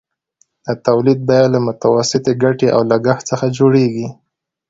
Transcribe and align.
د 0.65 0.67
تولید 0.87 1.19
بیه 1.27 1.45
له 1.53 1.59
متوسطې 1.65 2.33
ګټې 2.43 2.67
او 2.75 2.81
لګښت 2.91 3.23
څخه 3.31 3.45
جوړېږي 3.57 4.07